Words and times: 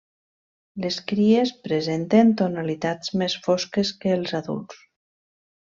Les 0.85 0.97
cries 1.11 1.51
presenten 1.67 2.33
tonalitats 2.41 3.15
més 3.23 3.39
fosques 3.49 3.95
que 4.03 4.19
els 4.21 4.39
adults. 4.41 4.85